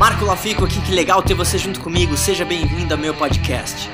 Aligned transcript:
Marco 0.00 0.24
Lafico 0.24 0.64
aqui, 0.64 0.80
que 0.80 0.94
legal 0.94 1.22
ter 1.22 1.34
você 1.34 1.58
junto 1.58 1.78
comigo. 1.78 2.16
Seja 2.16 2.42
bem-vindo 2.42 2.94
ao 2.94 2.98
meu 2.98 3.12
podcast. 3.12 3.90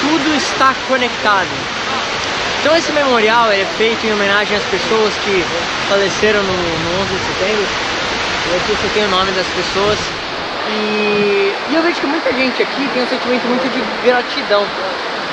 Tudo 0.00 0.36
está 0.36 0.72
conectado. 0.86 1.48
Então 2.60 2.76
esse 2.76 2.92
memorial 2.92 3.50
é 3.50 3.64
feito 3.76 4.06
em 4.06 4.12
homenagem 4.12 4.56
às 4.56 4.62
pessoas 4.66 5.12
que 5.24 5.42
faleceram 5.88 6.40
no, 6.40 6.52
no 6.52 7.02
11 7.02 7.14
de 7.14 7.20
setembro. 7.34 7.66
E 8.46 8.54
aqui 8.54 8.70
você 8.70 8.88
tem 8.94 9.04
o 9.06 9.08
nome 9.08 9.32
das 9.32 9.46
pessoas. 9.48 9.98
E, 10.70 11.52
e 11.70 11.74
eu 11.74 11.82
vejo 11.82 12.00
que 12.00 12.06
muita 12.06 12.32
gente 12.32 12.62
aqui 12.62 12.88
tem 12.94 13.02
um 13.02 13.08
sentimento 13.08 13.44
muito 13.48 13.68
de 13.74 14.06
gratidão 14.06 14.64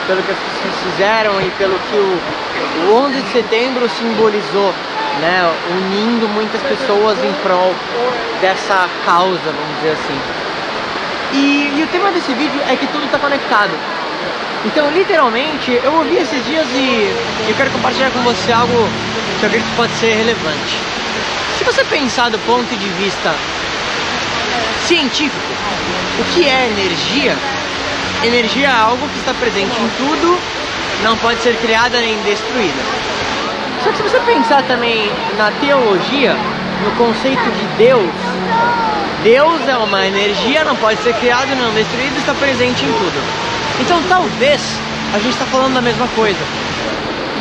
pelo 0.08 0.24
que 0.24 0.32
as 0.32 0.38
pessoas 0.40 0.92
fizeram 0.92 1.40
e 1.40 1.52
pelo 1.60 1.78
que 1.78 1.96
o, 1.96 2.90
o 2.90 3.06
11 3.06 3.22
de 3.22 3.30
setembro 3.30 3.88
simbolizou 3.88 4.74
né, 5.20 5.52
unindo 5.72 6.28
muitas 6.30 6.62
pessoas 6.62 7.18
em 7.24 7.34
prol 7.42 7.74
dessa 8.42 8.90
causa, 9.06 9.40
vamos 9.46 9.76
dizer 9.78 9.94
assim. 9.94 10.20
E, 11.34 11.74
e 11.78 11.84
o 11.84 11.88
tema 11.88 12.12
desse 12.12 12.34
vídeo 12.34 12.62
é 12.70 12.76
que 12.76 12.88
tudo 12.88 13.06
está 13.06 13.18
conectado. 13.20 13.72
Então, 14.66 14.90
literalmente, 14.92 15.80
eu 15.84 15.94
ouvi 15.94 16.18
esses 16.18 16.44
dias 16.46 16.66
e 16.74 17.14
eu 17.48 17.56
quero 17.56 17.70
compartilhar 17.72 18.10
com 18.12 18.20
você 18.22 18.52
algo 18.52 18.90
que 19.40 19.44
eu 19.44 19.48
acredito 19.48 19.70
que 19.70 19.76
pode 19.76 19.94
ser 19.94 20.16
relevante. 20.16 20.78
Se 21.58 21.64
você 21.64 21.84
pensar 21.86 22.30
do 22.30 22.40
ponto 22.40 22.76
de 22.76 22.90
vista 22.90 23.36
científico, 24.88 25.54
o 26.20 26.24
que 26.34 26.48
é 26.48 26.68
energia? 26.68 27.36
Energia 28.24 28.68
é 28.68 28.72
algo 28.72 29.08
que 29.10 29.20
está 29.20 29.34
presente 29.34 29.80
em 29.80 29.90
tudo, 29.98 30.40
não 31.04 31.16
pode 31.18 31.42
ser 31.42 31.56
criada 31.58 32.00
nem 32.00 32.18
destruída. 32.24 32.82
Só 33.86 33.92
que 33.92 33.98
se 33.98 34.04
você 34.04 34.20
pensar 34.22 34.64
também 34.64 35.12
na 35.38 35.52
teologia, 35.62 36.36
no 36.84 36.92
conceito 36.98 37.44
de 37.52 37.78
Deus, 37.78 38.10
Deus 39.22 39.68
é 39.68 39.78
uma 39.78 40.08
energia, 40.08 40.64
não 40.64 40.76
pode 40.76 41.00
ser 41.04 41.14
criado, 41.14 41.56
não 41.56 41.72
destruído, 41.72 42.18
está 42.18 42.34
presente 42.34 42.84
em 42.84 42.92
tudo. 42.92 43.24
Então 43.80 44.02
talvez 44.10 44.60
a 45.14 45.20
gente 45.20 45.34
está 45.34 45.46
falando 45.46 45.76
da 45.76 45.84
mesma 45.84 46.08
coisa. 46.16 46.40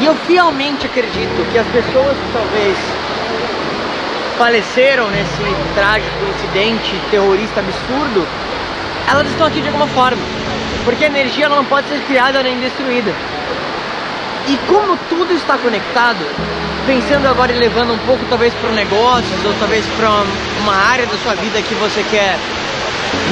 E 0.02 0.04
eu 0.04 0.14
fielmente 0.26 0.84
acredito 0.84 1.50
que 1.50 1.58
as 1.58 1.66
pessoas 1.68 2.14
que 2.14 2.32
talvez 2.34 2.76
faleceram 4.36 5.08
nesse 5.08 5.56
trágico 5.74 6.12
incidente 6.36 6.92
terrorista 7.10 7.60
absurdo, 7.60 8.28
elas 9.08 9.26
estão 9.28 9.46
aqui 9.46 9.62
de 9.62 9.68
alguma 9.68 9.86
forma. 9.86 10.20
Porque 10.84 11.04
a 11.04 11.08
energia 11.08 11.48
não 11.48 11.64
pode 11.64 11.88
ser 11.88 12.00
criada 12.00 12.42
nem 12.42 12.60
destruída. 12.60 13.14
E 14.46 14.58
como 14.68 14.96
tudo 15.08 15.32
está 15.32 15.56
conectado, 15.56 16.24
pensando 16.86 17.26
agora 17.26 17.52
e 17.52 17.58
levando 17.58 17.94
um 17.94 17.98
pouco 17.98 18.24
talvez 18.28 18.52
para 18.54 18.70
negócios 18.72 19.44
ou 19.44 19.54
talvez 19.54 19.84
para 19.96 20.10
uma 20.60 20.74
área 20.74 21.06
da 21.06 21.16
sua 21.18 21.34
vida 21.34 21.62
que 21.62 21.74
você 21.74 22.04
quer 22.10 22.38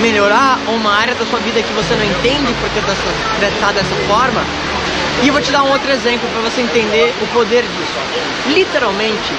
melhorar 0.00 0.58
ou 0.68 0.74
uma 0.74 0.94
área 0.94 1.14
da 1.14 1.26
sua 1.26 1.38
vida 1.40 1.62
que 1.62 1.72
você 1.74 1.94
não 1.94 2.04
entende 2.04 2.54
porque 2.60 2.78
está 2.78 3.72
dessa 3.72 3.94
forma. 4.08 4.42
E 5.22 5.28
eu 5.28 5.32
vou 5.34 5.42
te 5.42 5.52
dar 5.52 5.62
um 5.62 5.70
outro 5.70 5.90
exemplo 5.90 6.26
para 6.30 6.50
você 6.50 6.62
entender 6.62 7.12
o 7.20 7.26
poder 7.28 7.62
disso. 7.62 8.54
Literalmente, 8.54 9.32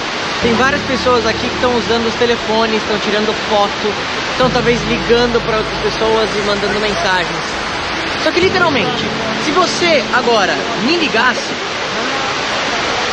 tem 0.44 0.54
várias 0.54 0.82
pessoas 0.84 1.26
aqui 1.26 1.48
que 1.48 1.56
estão 1.56 1.76
usando 1.76 2.08
os 2.08 2.14
telefones, 2.16 2.82
estão 2.84 3.00
tirando 3.00 3.34
foto, 3.50 3.94
estão 4.32 4.50
talvez 4.52 4.80
ligando 4.88 5.44
para 5.46 5.58
outras 5.58 5.80
pessoas 5.80 6.30
e 6.36 6.42
mandando 6.46 6.80
mensagens. 6.80 7.73
Só 8.24 8.32
que 8.32 8.40
literalmente, 8.40 9.06
se 9.44 9.52
você 9.52 10.02
agora 10.14 10.56
me 10.86 10.96
ligasse, 10.96 11.52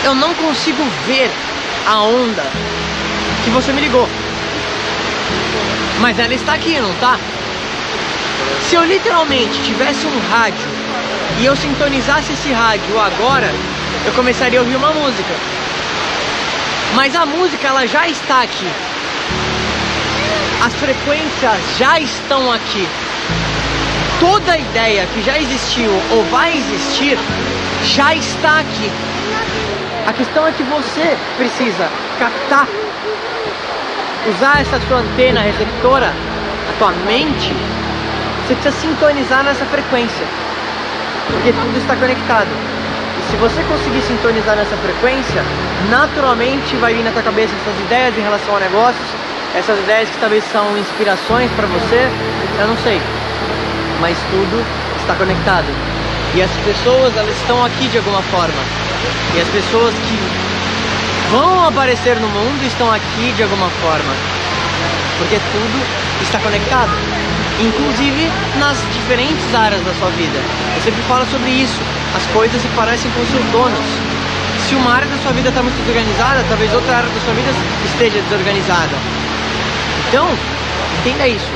eu 0.05 0.15
não 0.15 0.33
consigo 0.35 0.85
ver 1.05 1.29
a 1.85 2.01
onda 2.01 2.45
que 3.43 3.51
você 3.51 3.73
me 3.73 3.81
ligou. 3.81 4.09
Mas 5.99 6.17
ela 6.17 6.33
está 6.33 6.53
aqui, 6.55 6.79
não 6.79 6.95
tá? 6.95 7.19
Se 8.69 8.77
eu 8.77 8.85
literalmente 8.85 9.61
tivesse 9.65 10.07
um 10.07 10.21
rádio 10.31 10.69
e 11.41 11.45
eu 11.45 11.57
sintonizasse 11.57 12.33
esse 12.33 12.53
rádio 12.53 12.97
agora, 13.01 13.53
eu 14.07 14.13
começaria 14.13 14.61
a 14.61 14.63
ouvir 14.63 14.77
uma 14.77 14.93
música. 14.93 15.35
Mas 16.95 17.17
a 17.17 17.27
música 17.27 17.67
ela 17.67 17.85
já 17.85 18.07
está 18.07 18.43
aqui. 18.43 18.69
As 20.65 20.75
frequências 20.75 21.77
já 21.77 21.99
estão 21.99 22.53
aqui 22.53 22.87
toda 24.21 24.57
ideia 24.57 25.07
que 25.15 25.23
já 25.23 25.39
existiu 25.39 25.91
ou 26.13 26.23
vai 26.25 26.57
existir 26.57 27.19
já 27.87 28.15
está 28.15 28.61
aqui. 28.61 28.91
A 30.07 30.13
questão 30.13 30.47
é 30.47 30.53
que 30.53 30.63
você 30.63 31.17
precisa 31.39 31.89
captar, 32.19 32.69
usar 34.29 34.61
essa 34.61 34.79
sua 34.87 34.99
antena 34.99 35.41
receptora, 35.41 36.09
a 36.09 36.79
tua 36.79 36.93
mente, 37.07 37.53
você 38.47 38.55
precisa 38.55 38.77
sintonizar 38.81 39.43
nessa 39.43 39.65
frequência, 39.65 40.27
porque 41.27 41.53
tudo 41.53 41.79
está 41.79 41.97
conectado. 41.97 42.49
E 43.19 43.31
se 43.31 43.37
você 43.37 43.63
conseguir 43.65 44.03
sintonizar 44.03 44.57
nessa 44.57 44.77
frequência, 44.77 45.43
naturalmente 45.89 46.77
vai 46.77 46.93
vir 46.95 47.05
na 47.05 47.11
tua 47.13 47.23
cabeça 47.23 47.55
essas 47.55 47.81
ideias 47.87 48.19
em 48.19 48.23
relação 48.23 48.57
a 48.57 48.61
negócios, 48.61 49.09
essas 49.55 49.79
ideias 49.79 50.11
que 50.11 50.19
talvez 50.19 50.45
são 50.53 50.77
inspirações 50.77 51.51
para 51.53 51.67
você, 51.67 52.09
eu 52.61 52.69
não 52.69 52.77
sei 52.79 53.01
mas 54.01 54.17
tudo 54.31 54.65
está 55.01 55.15
conectado. 55.15 55.67
E 56.35 56.43
as 56.43 56.51
pessoas, 56.65 57.17
elas 57.17 57.37
estão 57.37 57.65
aqui 57.65 57.89
de 57.89 57.99
alguma 57.99 58.23
forma. 58.23 58.63
E 59.35 59.41
as 59.41 59.49
pessoas 59.49 59.95
que 59.95 60.19
vão 61.31 61.67
aparecer 61.67 62.17
no 62.21 62.29
mundo 62.29 62.65
estão 62.65 62.91
aqui 62.93 63.33
de 63.37 63.43
alguma 63.43 63.69
forma. 63.83 64.15
Porque 65.19 65.39
tudo 65.53 65.79
está 66.23 66.39
conectado. 66.39 66.91
Inclusive 67.61 68.31
nas 68.59 68.79
diferentes 68.95 69.55
áreas 69.55 69.83
da 69.85 69.93
sua 69.95 70.09
vida. 70.11 70.39
Eu 70.77 70.83
sempre 70.83 71.03
falo 71.09 71.27
sobre 71.31 71.51
isso. 71.51 71.79
As 72.17 72.25
coisas 72.33 72.61
se 72.61 72.69
parecem 72.69 73.11
com 73.11 73.27
seus 73.27 73.45
donos. 73.53 73.85
Se 74.69 74.75
uma 74.77 74.95
área 74.95 75.09
da 75.09 75.17
sua 75.23 75.33
vida 75.33 75.49
está 75.49 75.63
muito 75.63 75.77
desorganizada, 75.83 76.45
talvez 76.49 76.73
outra 76.73 76.99
área 76.99 77.09
da 77.09 77.21
sua 77.21 77.35
vida 77.35 77.51
esteja 77.85 78.23
desorganizada. 78.23 78.95
Então, 80.09 80.29
entenda 81.01 81.27
isso. 81.27 81.51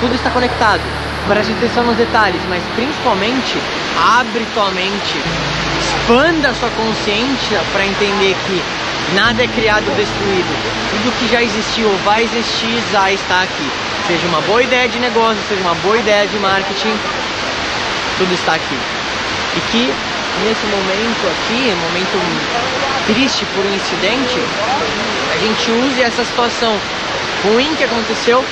Tudo 0.00 0.14
está 0.14 0.30
conectado. 0.30 0.80
Preste 1.28 1.52
atenção 1.54 1.82
nos 1.82 1.96
detalhes, 1.96 2.40
mas 2.48 2.62
principalmente 2.76 3.58
abre 3.98 4.46
tua 4.54 4.70
mente, 4.70 5.18
expanda 5.80 6.54
sua 6.54 6.70
consciência 6.70 7.60
para 7.72 7.84
entender 7.84 8.36
que 8.46 8.62
nada 9.12 9.42
é 9.42 9.48
criado 9.48 9.88
ou 9.88 9.96
destruído. 9.96 10.54
Tudo 10.90 11.18
que 11.18 11.26
já 11.26 11.42
existiu 11.42 11.88
ou 11.88 11.96
vai 12.04 12.22
existir 12.22 12.80
já 12.92 13.10
está 13.10 13.42
aqui. 13.42 13.68
Seja 14.06 14.24
uma 14.28 14.40
boa 14.42 14.62
ideia 14.62 14.88
de 14.88 15.00
negócio, 15.00 15.42
seja 15.48 15.60
uma 15.62 15.74
boa 15.74 15.98
ideia 15.98 16.28
de 16.28 16.38
marketing, 16.38 16.96
tudo 18.18 18.32
está 18.32 18.54
aqui. 18.54 18.78
E 19.56 19.60
que 19.72 19.92
nesse 20.44 20.64
momento 20.66 21.26
aqui, 21.26 21.74
momento 21.90 22.22
triste 23.08 23.44
por 23.46 23.66
um 23.66 23.74
incidente, 23.74 24.38
a 25.34 25.38
gente 25.38 25.70
use 25.72 26.02
essa 26.02 26.24
situação 26.24 26.78
ruim 27.42 27.74
que 27.74 27.82
aconteceu 27.82 28.44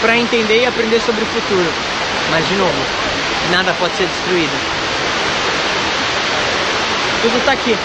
para 0.00 0.16
entender 0.16 0.62
e 0.62 0.66
aprender 0.66 1.00
sobre 1.00 1.22
o 1.22 1.26
futuro. 1.26 1.72
Mas 2.30 2.48
de 2.48 2.54
novo, 2.54 2.74
nada 3.50 3.72
pode 3.74 3.94
ser 3.96 4.06
destruído. 4.06 4.52
Tudo 7.22 7.38
está 7.38 7.52
aqui. 7.52 7.76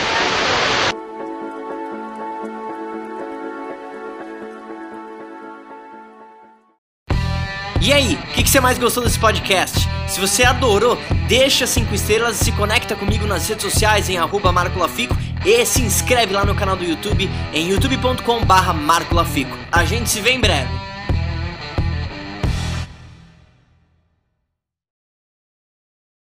E 7.82 7.94
aí, 7.94 8.14
o 8.14 8.34
que, 8.34 8.44
que, 8.44 8.50
você 8.50 8.60
mais 8.60 8.78
gostou 8.78 9.04
desse 9.04 9.18
podcast? 9.18 9.88
Se 10.08 10.20
você 10.20 10.44
adorou, 10.44 10.98
deixa 11.28 11.66
5 11.66 11.96
estrelas 11.96 12.42
e 12.42 12.46
se 12.46 12.52
conecta 12.52 12.96
comigo 12.96 13.26
nas 13.26 13.48
redes 13.48 13.64
sociais 13.64 14.10
em 14.10 14.18
marcolafico 14.52 15.18
e 15.46 15.66
se 15.66 15.82
inscreve 15.82 16.34
lá 16.34 16.44
no 16.44 16.54
canal 16.54 16.76
do 16.76 16.84
YouTube 16.84 17.30
em 17.54 17.70
youtube.com 17.70 18.44
barra. 18.46 18.76
A 19.72 19.86
gente 19.86 20.10
se 20.10 20.20
vê 20.20 20.32
em 20.32 20.40
breve. 20.40 20.89